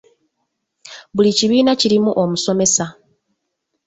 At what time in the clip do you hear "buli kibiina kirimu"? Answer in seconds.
1.15-2.11